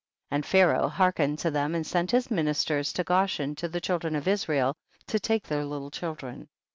[0.31, 0.35] 30.
[0.35, 4.15] And Pharaoh hearkened to them, and sent his ministers to Go shen to the children
[4.15, 6.49] of Israel to take tlieir little children.